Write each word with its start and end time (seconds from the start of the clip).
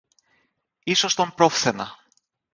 ίσως 0.83 1.15
τον 1.15 1.33
πρόφθαινα. 1.35 1.97